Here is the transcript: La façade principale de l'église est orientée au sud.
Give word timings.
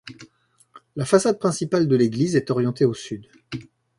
La 0.95 1.05
façade 1.05 1.37
principale 1.37 1.87
de 1.87 1.95
l'église 1.95 2.35
est 2.35 2.49
orientée 2.49 2.85
au 2.85 2.93
sud. 2.95 3.27